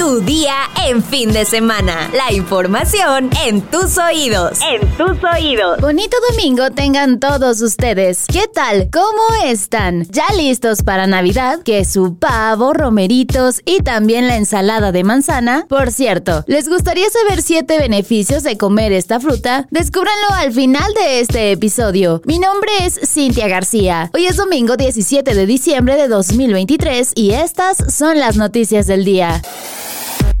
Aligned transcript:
Tu 0.00 0.22
día 0.22 0.54
en 0.88 1.04
fin 1.04 1.30
de 1.30 1.44
semana. 1.44 2.10
La 2.14 2.32
información 2.32 3.28
en 3.44 3.60
tus 3.60 3.98
oídos. 3.98 4.58
En 4.62 4.80
tus 4.96 5.22
oídos. 5.22 5.78
Bonito 5.78 6.16
domingo 6.30 6.70
tengan 6.70 7.20
todos 7.20 7.60
ustedes. 7.60 8.24
¿Qué 8.26 8.44
tal? 8.48 8.88
¿Cómo 8.90 9.22
están? 9.44 10.06
¿Ya 10.10 10.24
listos 10.34 10.82
para 10.82 11.06
Navidad? 11.06 11.62
Que 11.62 11.84
su 11.84 12.16
pavo, 12.16 12.72
romeritos 12.72 13.60
y 13.66 13.80
también 13.80 14.26
la 14.26 14.38
ensalada 14.38 14.90
de 14.90 15.04
manzana. 15.04 15.66
Por 15.68 15.90
cierto, 15.90 16.44
¿les 16.46 16.66
gustaría 16.66 17.10
saber 17.10 17.42
siete 17.42 17.76
beneficios 17.76 18.42
de 18.42 18.56
comer 18.56 18.92
esta 18.92 19.20
fruta? 19.20 19.68
Descúbranlo 19.70 20.30
al 20.32 20.50
final 20.54 20.94
de 20.94 21.20
este 21.20 21.52
episodio. 21.52 22.22
Mi 22.24 22.38
nombre 22.38 22.70
es 22.80 22.98
Cintia 23.04 23.48
García. 23.48 24.10
Hoy 24.14 24.24
es 24.24 24.36
domingo 24.36 24.78
17 24.78 25.34
de 25.34 25.44
diciembre 25.44 25.96
de 25.96 26.08
2023 26.08 27.12
y 27.16 27.32
estas 27.32 27.76
son 27.94 28.18
las 28.18 28.38
noticias 28.38 28.86
del 28.86 29.04
día. 29.04 29.42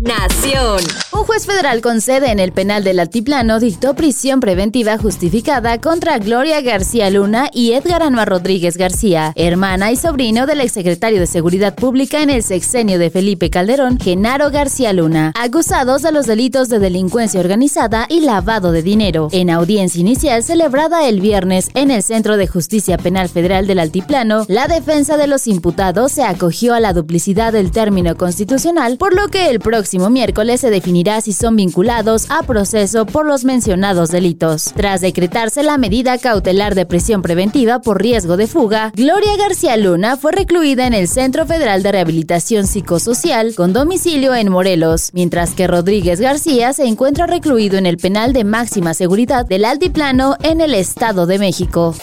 Nación. 0.00 0.80
Un 1.12 1.24
juez 1.24 1.44
federal 1.44 1.82
con 1.82 2.00
sede 2.00 2.30
en 2.30 2.40
el 2.40 2.52
penal 2.52 2.84
del 2.84 3.00
Altiplano 3.00 3.60
dictó 3.60 3.94
prisión 3.94 4.40
preventiva 4.40 4.96
justificada 4.96 5.78
contra 5.78 6.16
Gloria 6.16 6.62
García 6.62 7.10
Luna 7.10 7.50
y 7.52 7.72
Edgar 7.72 8.02
Anua 8.02 8.24
Rodríguez 8.24 8.78
García, 8.78 9.34
hermana 9.36 9.92
y 9.92 9.96
sobrino 9.96 10.46
del 10.46 10.62
exsecretario 10.62 11.20
de 11.20 11.26
Seguridad 11.26 11.74
Pública 11.74 12.22
en 12.22 12.30
el 12.30 12.42
sexenio 12.42 12.98
de 12.98 13.10
Felipe 13.10 13.50
Calderón, 13.50 13.98
Genaro 14.00 14.50
García 14.50 14.94
Luna, 14.94 15.34
acusados 15.36 16.00
de 16.00 16.12
los 16.12 16.24
delitos 16.24 16.70
de 16.70 16.78
delincuencia 16.78 17.38
organizada 17.38 18.06
y 18.08 18.20
lavado 18.20 18.72
de 18.72 18.82
dinero. 18.82 19.28
En 19.32 19.50
audiencia 19.50 20.00
inicial 20.00 20.42
celebrada 20.42 21.06
el 21.06 21.20
viernes 21.20 21.68
en 21.74 21.90
el 21.90 22.02
Centro 22.02 22.38
de 22.38 22.46
Justicia 22.46 22.96
Penal 22.96 23.28
Federal 23.28 23.66
del 23.66 23.78
Altiplano, 23.78 24.46
la 24.48 24.66
defensa 24.66 25.18
de 25.18 25.26
los 25.26 25.46
imputados 25.46 26.12
se 26.12 26.22
acogió 26.22 26.72
a 26.72 26.80
la 26.80 26.94
duplicidad 26.94 27.52
del 27.52 27.70
término 27.70 28.16
constitucional, 28.16 28.96
por 28.96 29.14
lo 29.14 29.28
que 29.28 29.50
el 29.50 29.60
próximo 29.60 29.89
próximo 29.90 30.10
miércoles 30.10 30.60
se 30.60 30.70
definirá 30.70 31.20
si 31.20 31.32
son 31.32 31.56
vinculados 31.56 32.30
a 32.30 32.44
proceso 32.44 33.06
por 33.06 33.26
los 33.26 33.44
mencionados 33.44 34.12
delitos. 34.12 34.72
Tras 34.76 35.00
decretarse 35.00 35.64
la 35.64 35.78
medida 35.78 36.16
cautelar 36.16 36.76
de 36.76 36.86
prisión 36.86 37.22
preventiva 37.22 37.80
por 37.80 38.00
riesgo 38.00 38.36
de 38.36 38.46
fuga, 38.46 38.92
Gloria 38.94 39.36
García 39.36 39.76
Luna 39.76 40.16
fue 40.16 40.30
recluida 40.30 40.86
en 40.86 40.94
el 40.94 41.08
Centro 41.08 41.44
Federal 41.44 41.82
de 41.82 41.90
Rehabilitación 41.90 42.68
Psicosocial 42.68 43.56
con 43.56 43.72
domicilio 43.72 44.32
en 44.32 44.52
Morelos, 44.52 45.10
mientras 45.12 45.54
que 45.54 45.66
Rodríguez 45.66 46.20
García 46.20 46.72
se 46.72 46.86
encuentra 46.86 47.26
recluido 47.26 47.76
en 47.76 47.86
el 47.86 47.96
penal 47.96 48.32
de 48.32 48.44
máxima 48.44 48.94
seguridad 48.94 49.44
del 49.44 49.64
Altiplano 49.64 50.36
en 50.44 50.60
el 50.60 50.74
Estado 50.74 51.26
de 51.26 51.40
México. 51.40 51.96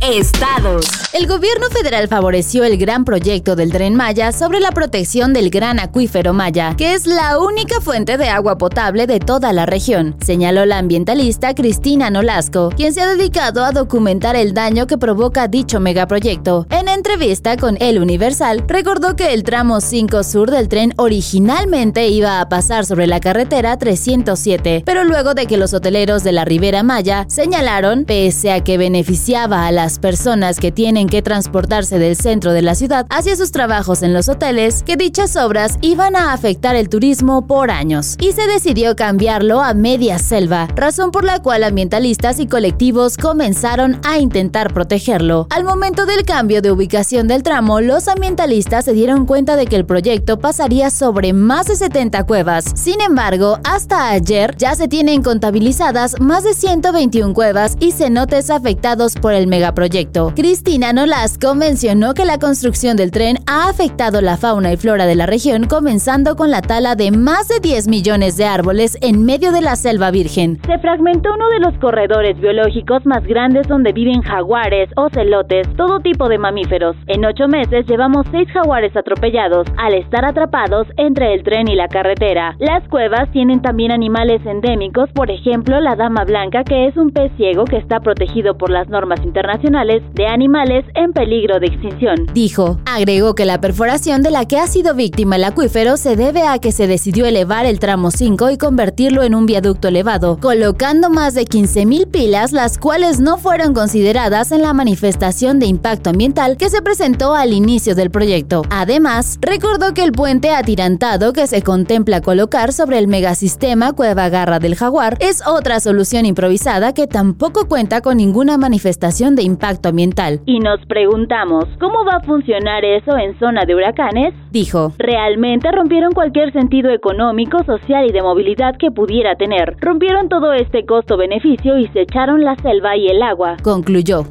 Estados. 0.00 0.86
El 1.12 1.26
gobierno 1.26 1.68
federal 1.70 2.06
favoreció 2.06 2.62
el 2.62 2.78
gran 2.78 3.04
proyecto 3.04 3.56
del 3.56 3.72
Tren 3.72 3.96
Maya 3.96 4.30
sobre 4.30 4.60
la 4.60 4.70
protección 4.70 5.32
del 5.32 5.50
gran 5.50 5.80
acuífero 5.80 6.32
Maya, 6.32 6.74
que 6.76 6.94
es 6.94 7.06
la 7.06 7.38
única 7.38 7.80
fuente 7.80 8.16
de 8.16 8.28
agua 8.28 8.58
potable 8.58 9.06
de 9.06 9.18
toda 9.18 9.52
la 9.52 9.66
región, 9.66 10.14
señaló 10.24 10.66
la 10.66 10.78
ambientalista 10.78 11.54
Cristina 11.54 12.10
Nolasco, 12.10 12.70
quien 12.76 12.94
se 12.94 13.00
ha 13.00 13.08
dedicado 13.08 13.64
a 13.64 13.72
documentar 13.72 14.36
el 14.36 14.54
daño 14.54 14.86
que 14.86 14.98
provoca 14.98 15.48
dicho 15.48 15.80
megaproyecto. 15.80 16.66
En 16.70 16.88
entrevista 16.88 17.56
con 17.56 17.76
El 17.80 17.98
Universal, 17.98 18.64
recordó 18.68 19.16
que 19.16 19.34
el 19.34 19.42
tramo 19.42 19.80
5 19.80 20.22
sur 20.22 20.50
del 20.50 20.68
tren 20.68 20.94
originalmente 20.96 22.06
iba 22.08 22.40
a 22.40 22.48
pasar 22.48 22.86
sobre 22.86 23.06
la 23.06 23.18
carretera 23.18 23.76
307, 23.78 24.82
pero 24.86 25.04
luego 25.04 25.34
de 25.34 25.46
que 25.46 25.56
los 25.56 25.74
hoteleros 25.74 26.22
de 26.22 26.32
la 26.32 26.44
Ribera 26.44 26.82
Maya 26.82 27.24
señalaron, 27.28 28.04
pese 28.04 28.52
a 28.52 28.62
que 28.62 28.78
beneficiaba 28.78 29.66
a 29.66 29.72
la 29.72 29.87
personas 29.96 30.60
que 30.60 30.72
tienen 30.72 31.08
que 31.08 31.22
transportarse 31.22 31.98
del 31.98 32.16
centro 32.16 32.52
de 32.52 32.62
la 32.62 32.74
ciudad 32.74 33.06
hacia 33.10 33.36
sus 33.36 33.52
trabajos 33.52 34.02
en 34.02 34.12
los 34.12 34.28
hoteles 34.28 34.82
que 34.82 34.96
dichas 34.96 35.36
obras 35.36 35.78
iban 35.80 36.16
a 36.16 36.32
afectar 36.32 36.76
el 36.76 36.88
turismo 36.88 37.46
por 37.46 37.70
años 37.70 38.16
y 38.20 38.32
se 38.32 38.46
decidió 38.46 38.96
cambiarlo 38.96 39.62
a 39.62 39.72
media 39.72 40.18
selva, 40.18 40.68
razón 40.76 41.10
por 41.10 41.24
la 41.24 41.40
cual 41.40 41.64
ambientalistas 41.64 42.40
y 42.40 42.46
colectivos 42.46 43.16
comenzaron 43.16 44.00
a 44.04 44.18
intentar 44.18 44.74
protegerlo. 44.74 45.46
Al 45.48 45.64
momento 45.64 46.04
del 46.04 46.24
cambio 46.24 46.60
de 46.60 46.70
ubicación 46.70 47.28
del 47.28 47.42
tramo, 47.42 47.80
los 47.80 48.08
ambientalistas 48.08 48.84
se 48.84 48.92
dieron 48.92 49.24
cuenta 49.24 49.56
de 49.56 49.66
que 49.66 49.76
el 49.76 49.86
proyecto 49.86 50.38
pasaría 50.38 50.90
sobre 50.90 51.32
más 51.32 51.68
de 51.68 51.76
70 51.76 52.24
cuevas. 52.24 52.64
Sin 52.74 53.00
embargo, 53.00 53.58
hasta 53.64 54.10
ayer 54.10 54.54
ya 54.58 54.74
se 54.74 54.88
tienen 54.88 55.22
contabilizadas 55.22 56.20
más 56.20 56.44
de 56.44 56.52
121 56.52 57.32
cuevas 57.32 57.76
y 57.80 57.92
cenotes 57.92 58.50
afectados 58.50 59.14
por 59.14 59.32
el 59.32 59.46
megaproyecto 59.46 59.77
proyecto. 59.78 60.32
Cristina 60.34 60.92
Nolasco 60.92 61.54
mencionó 61.54 62.12
que 62.12 62.24
la 62.24 62.40
construcción 62.40 62.96
del 62.96 63.12
tren 63.12 63.36
ha 63.46 63.68
afectado 63.68 64.20
la 64.20 64.36
fauna 64.36 64.72
y 64.72 64.76
flora 64.76 65.06
de 65.06 65.14
la 65.14 65.26
región, 65.26 65.68
comenzando 65.68 66.34
con 66.34 66.50
la 66.50 66.62
tala 66.62 66.96
de 66.96 67.12
más 67.12 67.46
de 67.46 67.60
10 67.60 67.86
millones 67.86 68.36
de 68.36 68.44
árboles 68.44 68.98
en 69.02 69.24
medio 69.24 69.52
de 69.52 69.60
la 69.60 69.76
selva 69.76 70.10
virgen. 70.10 70.58
Se 70.66 70.78
fragmentó 70.80 71.32
uno 71.32 71.48
de 71.50 71.60
los 71.60 71.78
corredores 71.78 72.40
biológicos 72.40 73.06
más 73.06 73.22
grandes 73.24 73.68
donde 73.68 73.92
viven 73.92 74.20
jaguares, 74.22 74.90
ocelotes, 74.96 75.68
todo 75.76 76.00
tipo 76.00 76.28
de 76.28 76.38
mamíferos. 76.38 76.96
En 77.06 77.24
ocho 77.24 77.46
meses 77.46 77.86
llevamos 77.86 78.26
seis 78.32 78.48
jaguares 78.52 78.96
atropellados 78.96 79.68
al 79.76 79.94
estar 79.94 80.24
atrapados 80.24 80.88
entre 80.96 81.34
el 81.34 81.44
tren 81.44 81.68
y 81.68 81.76
la 81.76 81.86
carretera. 81.86 82.56
Las 82.58 82.82
cuevas 82.88 83.30
tienen 83.30 83.62
también 83.62 83.92
animales 83.92 84.44
endémicos, 84.44 85.08
por 85.12 85.30
ejemplo 85.30 85.78
la 85.78 85.94
dama 85.94 86.24
blanca, 86.24 86.64
que 86.64 86.88
es 86.88 86.96
un 86.96 87.10
pez 87.10 87.30
ciego 87.36 87.62
que 87.64 87.76
está 87.76 88.00
protegido 88.00 88.58
por 88.58 88.70
las 88.70 88.88
normas 88.88 89.20
internacionales 89.22 89.67
de 89.70 90.26
animales 90.26 90.84
en 90.94 91.12
peligro 91.12 91.60
de 91.60 91.66
extinción. 91.66 92.14
Dijo, 92.32 92.80
agregó 92.86 93.34
que 93.34 93.44
la 93.44 93.60
perforación 93.60 94.22
de 94.22 94.30
la 94.30 94.46
que 94.46 94.56
ha 94.56 94.66
sido 94.66 94.94
víctima 94.94 95.36
el 95.36 95.44
acuífero 95.44 95.98
se 95.98 96.16
debe 96.16 96.46
a 96.46 96.58
que 96.58 96.72
se 96.72 96.86
decidió 96.86 97.26
elevar 97.26 97.66
el 97.66 97.78
tramo 97.78 98.10
5 98.10 98.50
y 98.50 98.56
convertirlo 98.56 99.22
en 99.24 99.34
un 99.34 99.44
viaducto 99.44 99.88
elevado, 99.88 100.38
colocando 100.40 101.10
más 101.10 101.34
de 101.34 101.44
15.000 101.44 102.10
pilas, 102.10 102.52
las 102.52 102.78
cuales 102.78 103.20
no 103.20 103.36
fueron 103.36 103.74
consideradas 103.74 104.52
en 104.52 104.62
la 104.62 104.72
manifestación 104.72 105.58
de 105.58 105.66
impacto 105.66 106.10
ambiental 106.10 106.56
que 106.56 106.70
se 106.70 106.80
presentó 106.80 107.34
al 107.34 107.52
inicio 107.52 107.94
del 107.94 108.10
proyecto. 108.10 108.62
Además, 108.70 109.38
recordó 109.42 109.92
que 109.92 110.02
el 110.02 110.12
puente 110.12 110.50
atirantado 110.50 111.34
que 111.34 111.46
se 111.46 111.60
contempla 111.60 112.22
colocar 112.22 112.72
sobre 112.72 112.98
el 112.98 113.06
megasistema 113.06 113.92
Cueva 113.92 114.30
Garra 114.30 114.60
del 114.60 114.76
Jaguar 114.76 115.18
es 115.20 115.46
otra 115.46 115.78
solución 115.80 116.24
improvisada 116.24 116.94
que 116.94 117.06
tampoco 117.06 117.68
cuenta 117.68 118.00
con 118.00 118.16
ninguna 118.16 118.56
manifestación 118.56 119.34
de 119.34 119.42
impacto 119.42 119.57
impacto 119.58 119.88
ambiental. 119.88 120.40
Y 120.46 120.60
nos 120.60 120.78
preguntamos, 120.86 121.64
¿cómo 121.80 122.04
va 122.04 122.18
a 122.18 122.20
funcionar 122.20 122.84
eso 122.84 123.16
en 123.18 123.36
zona 123.40 123.64
de 123.66 123.74
huracanes? 123.74 124.32
Dijo. 124.52 124.92
Realmente 124.98 125.70
rompieron 125.72 126.12
cualquier 126.12 126.52
sentido 126.52 126.90
económico, 126.90 127.64
social 127.64 128.06
y 128.08 128.12
de 128.12 128.22
movilidad 128.22 128.76
que 128.78 128.92
pudiera 128.92 129.34
tener. 129.34 129.76
Rompieron 129.80 130.28
todo 130.28 130.52
este 130.52 130.86
costo-beneficio 130.86 131.76
y 131.76 131.88
se 131.88 132.02
echaron 132.02 132.44
la 132.44 132.54
selva 132.56 132.96
y 132.96 133.08
el 133.08 133.20
agua. 133.20 133.56
Concluyó. 133.62 134.24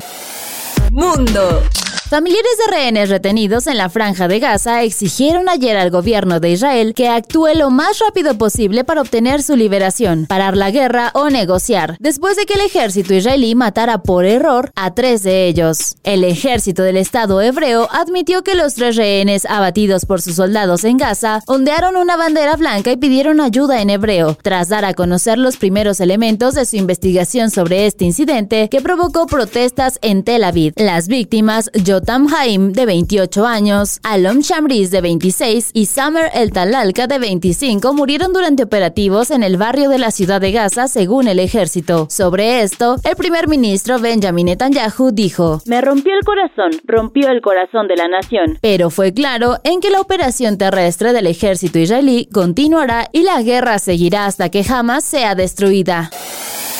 Mundo. 0.91 1.61
Familiares 2.09 2.57
de 2.66 2.72
rehenes 2.72 3.09
retenidos 3.09 3.68
en 3.68 3.75
la 3.75 3.90
franja 3.90 4.29
de 4.29 4.40
Gaza 4.40 4.81
exigieron 4.84 5.50
ayer 5.50 5.75
al 5.75 5.91
gobierno 5.91 6.40
de 6.40 6.51
Israel 6.51 6.94
que 6.94 7.09
actúe 7.09 7.50
lo 7.53 7.69
más 7.69 8.00
rápido 8.00 8.38
posible 8.38 8.85
para 8.85 9.01
obtener 9.01 9.44
su 9.44 9.57
liberación, 9.57 10.25
parar 10.25 10.56
la 10.56 10.72
guerra 10.72 11.12
o 11.16 11.29
negociar, 11.29 11.97
después 12.00 12.38
de 12.38 12.45
que 12.45 12.53
el 12.53 12.62
ejército 12.62 13.13
israelí 13.13 13.56
matara 13.56 14.03
por 14.03 14.23
error 14.23 14.72
a 14.75 14.94
tres 14.94 15.22
de 15.23 15.47
ellos. 15.50 15.95
El 16.03 16.23
ejército 16.23 16.81
del 16.81 16.95
Estado 16.95 17.41
hebreo 17.41 17.90
admitió 17.91 18.41
que 18.41 18.56
los 18.56 18.75
tres 18.75 18.95
rehenes 18.95 19.44
abatidos 19.44 20.06
por 20.06 20.22
sus 20.22 20.35
soldados 20.35 20.85
en 20.85 20.95
Gaza 20.95 21.41
ondearon 21.45 21.97
una 21.97 22.16
bandera 22.16 22.56
blanca 22.56 22.89
y 22.89 22.95
pidieron 22.95 23.41
ayuda 23.41 23.81
en 23.81 23.89
hebreo, 23.89 24.38
tras 24.41 24.69
dar 24.69 24.85
a 24.85 24.94
conocer 24.94 25.38
los 25.38 25.57
primeros 25.57 26.00
elementos 26.00 26.56
de 26.56 26.66
su 26.66 26.78
investigación 26.78 27.51
sobre 27.51 27.85
este 27.85 28.06
incidente 28.06 28.69
que 28.69 28.79
provocó 28.79 29.28
protestas 29.28 30.00
en 30.01 30.24
Tel 30.24 30.45
Aviv. 30.45 30.72
Las 30.78 31.09
víctimas, 31.09 31.69
Yotam 31.97 32.28
Haim, 32.31 32.74
de 32.74 32.85
28 32.85 33.47
años, 33.47 34.00
Alom 34.03 34.41
Shamriz, 34.41 34.91
de 34.91 35.02
26, 35.02 35.72
y 35.74 35.88
Samer 35.88 36.30
El 36.35 36.52
Talalka, 36.52 37.07
de 37.07 37.18
25, 37.18 37.92
murieron 37.92 38.33
durante 38.33 38.62
operativos 38.62 39.31
en 39.31 39.42
el 39.42 39.57
barrio 39.57 39.89
de 39.89 39.98
la 39.98 40.12
ciudad 40.12 40.39
de 40.39 40.51
Gaza, 40.51 40.88
según 40.88 41.27
el 41.27 41.39
ejército. 41.39 42.06
Sobre 42.12 42.62
esto, 42.62 42.98
el 43.04 43.16
primer 43.16 43.48
ministro 43.48 43.98
Benjamin 43.98 44.45
Netanyahu 44.45 45.10
dijo: 45.12 45.60
Me 45.66 45.81
rompió 45.81 46.13
el 46.13 46.24
corazón, 46.24 46.80
rompió 46.86 47.31
el 47.31 47.42
corazón 47.42 47.88
de 47.88 47.95
la 47.95 48.07
nación. 48.07 48.60
Pero 48.62 48.92
fue 48.92 49.12
claro 49.12 49.57
en 49.63 49.80
que 49.80 49.89
la 49.89 50.00
operación 50.00 50.60
terrestre 50.60 51.13
del 51.13 51.25
ejército 51.25 51.80
israelí 51.80 52.30
continuará 52.31 53.10
y 53.12 53.24
la 53.24 53.42
guerra 53.42 53.80
seguirá 53.80 54.27
hasta 54.27 54.50
que 54.50 54.63
jamás 54.63 55.04
sea 55.04 55.33
destruida. 55.33 56.12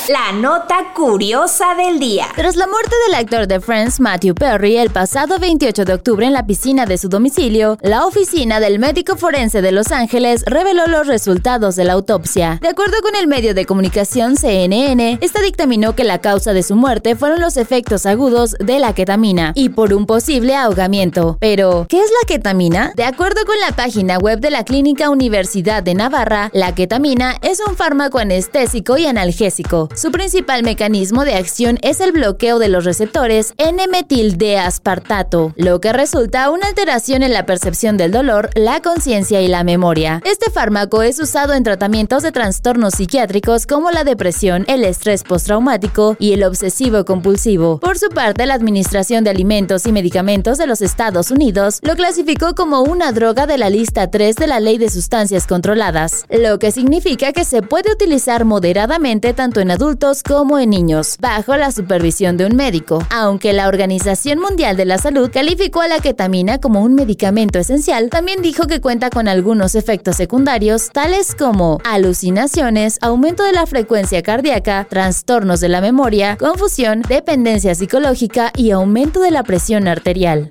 La 0.10 0.32
nota 0.32 0.94
curiosa 0.96 1.76
del 1.76 2.00
día. 2.00 2.28
Tras 2.34 2.56
la 2.56 2.66
muerte 2.66 2.96
del 3.06 3.16
actor 3.16 3.46
de 3.46 3.60
Friends, 3.60 4.00
Matthew 4.00 4.36
Perry, 4.36 4.78
el 4.78 4.90
pasado 4.90 5.38
28 5.38 5.84
de 5.84 5.94
octubre 5.94 6.26
en 6.26 6.32
la 6.32 6.46
piscina 6.46 6.86
de 6.86 6.98
su 6.98 7.10
domicilio, 7.10 7.78
la 7.82 8.06
oficina 8.06 8.62
del 8.62 8.80
médico 8.80 9.18
forense 9.18 9.62
de 9.62 9.74
Los 9.74 9.92
Ángeles 9.92 10.46
reveló 10.46 10.88
los 10.88 11.08
resultados 11.08 11.76
de 11.76 11.84
la 11.84 11.92
autopsia. 11.92 12.58
De 12.62 12.70
acuerdo 12.70 13.02
con 13.02 13.18
el 13.18 13.28
medio 13.28 13.54
de 13.54 13.66
comunicación 13.66 14.38
CNN, 14.38 15.18
esta 15.20 15.42
dictaminó 15.42 15.94
que 15.94 16.06
la 16.06 16.22
causa 16.22 16.54
de 16.54 16.64
su 16.64 16.78
muerte 16.78 17.18
fueron 17.18 17.42
los 17.42 17.58
efectos 17.58 18.06
agudos 18.06 18.56
de 18.62 18.80
la 18.80 18.94
ketamina 18.94 19.52
y 19.56 19.68
por 19.68 19.94
un 19.94 20.06
posible 20.06 20.56
ahogamiento. 20.56 21.36
Pero, 21.42 21.86
¿qué 21.90 22.00
es 22.00 22.10
la 22.22 22.28
ketamina? 22.28 22.94
De 22.96 23.04
acuerdo 23.04 23.42
con 23.46 23.60
la 23.60 23.76
página 23.76 24.20
web 24.20 24.40
de 24.40 24.52
la 24.52 24.64
Clínica 24.64 25.10
Universidad 25.10 25.84
de 25.84 25.96
Navarra, 25.96 26.50
la 26.54 26.74
ketamina 26.74 27.36
es 27.42 27.60
un 27.60 27.76
fármaco 27.76 28.20
anestésico 28.20 28.98
y 28.98 29.06
analgésico. 29.06 29.90
Su 29.98 30.12
principal 30.12 30.62
mecanismo 30.62 31.26
de 31.26 31.34
acción 31.34 31.80
es 31.82 32.02
el 32.02 32.12
bloqueo 32.12 32.60
de 32.60 32.70
los 32.70 32.86
receptores 32.86 33.56
N-metil-D-aspartato, 33.58 35.56
lo 35.56 35.82
que 35.82 35.92
resulta 35.92 36.52
una 36.52 36.68
alteración 36.68 37.24
en 37.24 37.34
la 37.34 37.48
percepción 37.48 37.98
del 37.98 38.12
dolor, 38.12 38.52
la 38.54 38.80
conciencia 38.84 39.42
y 39.42 39.48
la 39.48 39.64
memoria. 39.64 40.22
Este 40.24 40.52
fármaco 40.52 41.02
es 41.02 41.20
usado 41.20 41.54
en 41.54 41.64
tratamientos 41.64 42.22
de 42.22 42.32
trastornos 42.32 42.94
psiquiátricos 42.94 43.66
como 43.66 43.90
la 43.90 44.04
depresión, 44.04 44.66
el 44.68 44.84
estrés 44.84 45.24
postraumático 45.24 46.16
y 46.20 46.34
el 46.34 46.44
obsesivo 46.44 47.04
compulsivo. 47.04 47.80
Por 47.80 47.98
su 47.98 48.10
parte, 48.10 48.46
la 48.46 48.54
Administración 48.54 49.24
de 49.24 49.32
Alimentos 49.32 49.88
y 49.88 49.92
Medicamentos 49.92 50.60
de 50.60 50.68
los 50.68 50.84
Estados 50.84 51.32
Unidos 51.32 51.80
lo 51.82 51.96
clasificó 51.96 52.54
como 52.54 52.84
una 52.84 53.14
droga 53.14 53.48
de 53.48 53.58
la 53.58 53.72
lista 53.72 54.12
3 54.12 54.36
de 54.36 54.46
la 54.46 54.60
Ley 54.60 54.78
de 54.78 54.92
Sustancias 54.92 55.48
Controladas, 55.48 56.28
lo 56.30 56.60
que 56.60 56.72
significa 56.72 57.34
que 57.34 57.46
se 57.46 57.64
puede 57.64 57.92
utilizar 57.92 58.46
moderadamente 58.46 59.34
tanto 59.34 59.60
en 59.60 59.72
adultos 59.72 59.87
como 60.28 60.60
en 60.60 60.72
niños, 60.72 61.16
bajo 61.20 61.56
la 61.56 61.72
supervisión 61.72 62.36
de 62.36 62.46
un 62.46 62.58
médico, 62.58 63.02
aunque 63.10 63.54
la 63.54 63.70
Organización 63.70 64.40
Mundial 64.40 64.76
de 64.76 64.84
la 64.84 64.98
Salud 64.98 65.30
calificó 65.32 65.80
a 65.80 65.88
la 65.88 66.00
ketamina 66.00 66.60
como 66.60 66.82
un 66.82 66.94
medicamento 66.94 67.58
esencial, 67.58 68.10
también 68.10 68.42
dijo 68.42 68.68
que 68.68 68.82
cuenta 68.82 69.10
con 69.10 69.30
algunos 69.30 69.76
efectos 69.76 70.18
secundarios, 70.18 70.90
tales 70.92 71.36
como 71.36 71.80
alucinaciones, 71.86 72.98
aumento 73.02 73.44
de 73.44 73.54
la 73.54 73.66
frecuencia 73.66 74.22
cardíaca, 74.22 74.86
trastornos 74.90 75.62
de 75.62 75.70
la 75.70 75.80
memoria, 75.80 76.36
confusión, 76.38 77.02
dependencia 77.08 77.74
psicológica 77.74 78.52
y 78.58 78.72
aumento 78.72 79.22
de 79.22 79.32
la 79.32 79.44
presión 79.44 79.88
arterial. 79.88 80.50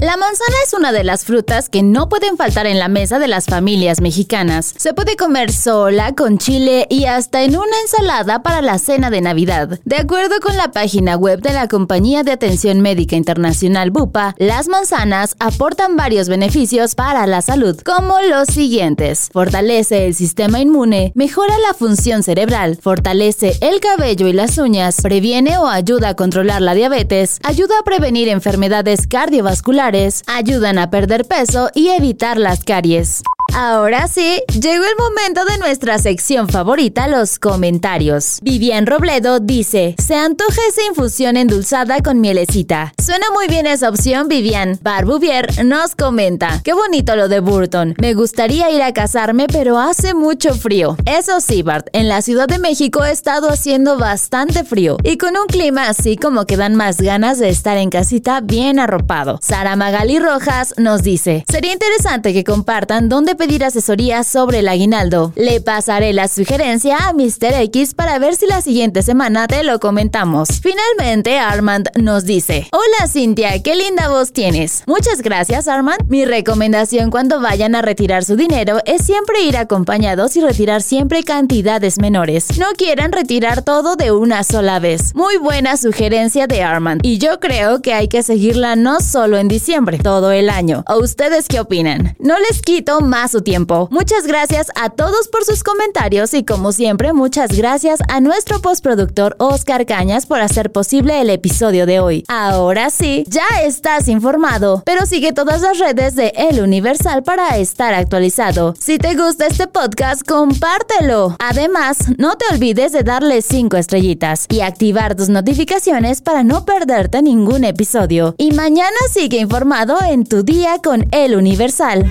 La 0.00 0.16
manzana 0.16 0.54
es 0.64 0.74
una 0.74 0.92
de 0.92 1.02
las 1.02 1.24
frutas 1.24 1.68
que 1.68 1.82
no 1.82 2.08
pueden 2.08 2.36
faltar 2.36 2.68
en 2.68 2.78
la 2.78 2.86
mesa 2.86 3.18
de 3.18 3.26
las 3.26 3.46
familias 3.46 4.00
mexicanas. 4.00 4.72
Se 4.76 4.94
puede 4.94 5.16
comer 5.16 5.50
sola, 5.50 6.14
con 6.14 6.38
chile 6.38 6.86
y 6.88 7.06
hasta 7.06 7.42
en 7.42 7.56
una 7.56 7.80
ensalada 7.82 8.44
para 8.44 8.62
la 8.62 8.78
cena 8.78 9.10
de 9.10 9.20
Navidad. 9.20 9.80
De 9.84 9.96
acuerdo 9.96 10.36
con 10.40 10.56
la 10.56 10.70
página 10.70 11.16
web 11.16 11.40
de 11.40 11.52
la 11.52 11.66
Compañía 11.66 12.22
de 12.22 12.30
Atención 12.30 12.80
Médica 12.80 13.16
Internacional 13.16 13.90
BUPA, 13.90 14.36
las 14.38 14.68
manzanas 14.68 15.34
aportan 15.40 15.96
varios 15.96 16.28
beneficios 16.28 16.94
para 16.94 17.26
la 17.26 17.42
salud, 17.42 17.76
como 17.80 18.20
los 18.20 18.46
siguientes. 18.46 19.30
Fortalece 19.32 20.06
el 20.06 20.14
sistema 20.14 20.60
inmune, 20.60 21.10
mejora 21.16 21.54
la 21.66 21.74
función 21.74 22.22
cerebral, 22.22 22.78
fortalece 22.80 23.58
el 23.62 23.80
cabello 23.80 24.28
y 24.28 24.32
las 24.32 24.58
uñas, 24.58 25.00
previene 25.02 25.58
o 25.58 25.66
ayuda 25.66 26.10
a 26.10 26.14
controlar 26.14 26.62
la 26.62 26.74
diabetes, 26.74 27.40
ayuda 27.42 27.74
a 27.80 27.84
prevenir 27.84 28.28
enfermedades 28.28 29.08
cardiovasculares, 29.08 29.87
ayudan 30.26 30.78
a 30.78 30.90
perder 30.90 31.24
peso 31.24 31.70
y 31.74 31.88
evitar 31.88 32.38
las 32.38 32.62
caries. 32.62 33.22
Ahora 33.60 34.06
sí, 34.06 34.40
llegó 34.52 34.84
el 34.84 34.96
momento 34.96 35.44
de 35.44 35.58
nuestra 35.58 35.98
sección 35.98 36.48
favorita, 36.48 37.08
los 37.08 37.40
comentarios. 37.40 38.38
Vivian 38.40 38.86
Robledo 38.86 39.40
dice, 39.40 39.96
se 39.98 40.14
antoja 40.14 40.60
esa 40.68 40.84
infusión 40.84 41.36
endulzada 41.36 42.00
con 42.00 42.20
mielecita. 42.20 42.92
Suena 43.04 43.26
muy 43.34 43.48
bien 43.48 43.66
esa 43.66 43.88
opción, 43.88 44.28
Vivian. 44.28 44.78
Barbuvier 44.80 45.64
nos 45.64 45.96
comenta, 45.96 46.60
qué 46.62 46.72
bonito 46.72 47.16
lo 47.16 47.26
de 47.26 47.40
Burton. 47.40 47.96
Me 47.98 48.14
gustaría 48.14 48.70
ir 48.70 48.80
a 48.80 48.92
casarme, 48.92 49.48
pero 49.48 49.76
hace 49.80 50.14
mucho 50.14 50.54
frío. 50.54 50.96
Eso 51.04 51.40
sí, 51.40 51.62
Bart, 51.62 51.88
en 51.92 52.06
la 52.06 52.22
Ciudad 52.22 52.46
de 52.46 52.60
México 52.60 53.02
ha 53.02 53.10
estado 53.10 53.48
haciendo 53.48 53.98
bastante 53.98 54.62
frío. 54.62 54.98
Y 55.02 55.18
con 55.18 55.36
un 55.36 55.48
clima 55.48 55.88
así 55.88 56.16
como 56.16 56.46
que 56.46 56.56
dan 56.56 56.76
más 56.76 57.00
ganas 57.00 57.40
de 57.40 57.48
estar 57.48 57.76
en 57.76 57.90
casita 57.90 58.40
bien 58.40 58.78
arropado. 58.78 59.40
Sara 59.42 59.74
Magali 59.74 60.20
Rojas 60.20 60.74
nos 60.76 61.02
dice, 61.02 61.44
sería 61.50 61.72
interesante 61.72 62.32
que 62.32 62.44
compartan 62.44 63.08
dónde 63.08 63.34
pedir 63.34 63.47
asesoría 63.56 64.22
sobre 64.24 64.60
el 64.60 64.68
aguinaldo. 64.68 65.32
Le 65.34 65.60
pasaré 65.60 66.12
la 66.12 66.28
sugerencia 66.28 67.08
a 67.08 67.12
Mr. 67.12 67.54
X 67.62 67.94
para 67.94 68.18
ver 68.18 68.36
si 68.36 68.46
la 68.46 68.60
siguiente 68.60 69.02
semana 69.02 69.48
te 69.48 69.64
lo 69.64 69.80
comentamos. 69.80 70.60
Finalmente, 70.62 71.38
Armand 71.38 71.88
nos 71.96 72.24
dice, 72.24 72.68
Hola 72.72 73.08
Cintia, 73.08 73.60
qué 73.62 73.74
linda 73.74 74.08
voz 74.08 74.32
tienes. 74.32 74.82
Muchas 74.86 75.22
gracias 75.22 75.66
Armand. 75.66 76.08
Mi 76.08 76.24
recomendación 76.24 77.10
cuando 77.10 77.40
vayan 77.40 77.74
a 77.74 77.82
retirar 77.82 78.24
su 78.24 78.36
dinero 78.36 78.78
es 78.84 79.02
siempre 79.02 79.40
ir 79.42 79.56
acompañados 79.56 80.36
y 80.36 80.40
retirar 80.40 80.82
siempre 80.82 81.24
cantidades 81.24 81.98
menores. 81.98 82.58
No 82.58 82.66
quieran 82.76 83.12
retirar 83.12 83.62
todo 83.62 83.96
de 83.96 84.12
una 84.12 84.44
sola 84.44 84.78
vez. 84.78 85.14
Muy 85.14 85.38
buena 85.38 85.76
sugerencia 85.76 86.46
de 86.46 86.62
Armand. 86.62 87.00
Y 87.02 87.18
yo 87.18 87.40
creo 87.40 87.80
que 87.80 87.94
hay 87.94 88.08
que 88.08 88.22
seguirla 88.22 88.76
no 88.76 89.00
solo 89.00 89.38
en 89.38 89.48
diciembre, 89.48 89.98
todo 89.98 90.30
el 90.32 90.50
año. 90.50 90.84
¿O 90.86 90.98
ustedes 90.98 91.48
qué 91.48 91.60
opinan? 91.60 92.14
No 92.18 92.38
les 92.38 92.60
quito 92.60 93.00
más 93.00 93.34
tiempo. 93.42 93.88
Muchas 93.90 94.26
gracias 94.26 94.68
a 94.74 94.90
todos 94.90 95.28
por 95.28 95.44
sus 95.44 95.62
comentarios 95.62 96.34
y 96.34 96.44
como 96.44 96.72
siempre 96.72 97.12
muchas 97.12 97.56
gracias 97.56 98.00
a 98.08 98.20
nuestro 98.20 98.60
postproductor 98.60 99.36
Oscar 99.38 99.86
Cañas 99.86 100.26
por 100.26 100.40
hacer 100.40 100.72
posible 100.72 101.20
el 101.20 101.30
episodio 101.30 101.86
de 101.86 102.00
hoy. 102.00 102.24
Ahora 102.28 102.90
sí, 102.90 103.24
ya 103.28 103.46
estás 103.64 104.08
informado, 104.08 104.82
pero 104.84 105.06
sigue 105.06 105.32
todas 105.32 105.62
las 105.62 105.78
redes 105.78 106.14
de 106.14 106.32
El 106.36 106.60
Universal 106.60 107.22
para 107.22 107.56
estar 107.58 107.94
actualizado. 107.94 108.74
Si 108.78 108.98
te 108.98 109.14
gusta 109.14 109.46
este 109.46 109.66
podcast, 109.66 110.26
compártelo. 110.26 111.36
Además, 111.38 111.98
no 112.18 112.36
te 112.36 112.44
olvides 112.52 112.92
de 112.92 113.02
darle 113.02 113.42
5 113.42 113.76
estrellitas 113.76 114.46
y 114.48 114.60
activar 114.60 115.14
tus 115.14 115.28
notificaciones 115.28 116.20
para 116.20 116.42
no 116.44 116.64
perderte 116.64 117.22
ningún 117.22 117.64
episodio. 117.64 118.34
Y 118.38 118.52
mañana 118.52 118.96
sigue 119.12 119.38
informado 119.38 119.98
en 120.08 120.24
tu 120.24 120.42
día 120.42 120.78
con 120.82 121.06
El 121.12 121.36
Universal. 121.36 122.10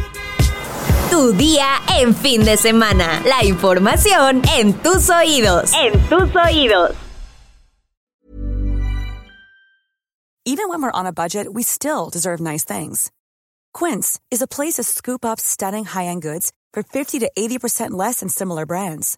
Tu 1.09 1.33
día 1.33 1.80
en 2.00 2.13
fin 2.13 2.44
de 2.44 2.57
semana. 2.57 3.21
La 3.25 3.44
información 3.45 4.42
en 4.57 4.74
tus 4.83 5.09
oídos. 5.09 5.71
En 5.74 5.94
tus 6.09 6.36
oídos. 6.36 6.95
Even 10.45 10.69
when 10.69 10.81
we're 10.81 10.92
on 10.92 11.06
a 11.06 11.13
budget, 11.13 11.54
we 11.54 11.63
still 11.63 12.09
deserve 12.09 12.39
nice 12.39 12.63
things. 12.63 13.12
Quince 13.74 14.19
is 14.31 14.42
a 14.42 14.48
place 14.48 14.75
to 14.75 14.83
scoop 14.83 15.24
up 15.25 15.39
stunning 15.39 15.86
high-end 15.86 16.21
goods 16.21 16.51
for 16.74 16.83
50 16.83 17.19
to 17.19 17.31
80% 17.38 17.92
less 17.92 18.19
than 18.19 18.30
similar 18.30 18.65
brands. 18.65 19.18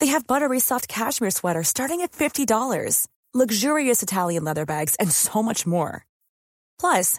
They 0.00 0.06
have 0.06 0.26
buttery 0.26 0.60
soft 0.60 0.88
cashmere 0.88 1.30
sweaters 1.30 1.68
starting 1.68 2.00
at 2.02 2.12
$50, 2.12 3.06
luxurious 3.34 4.02
Italian 4.02 4.44
leather 4.44 4.64
bags, 4.66 4.94
and 4.96 5.10
so 5.10 5.42
much 5.42 5.66
more. 5.66 6.06
Plus, 6.80 7.18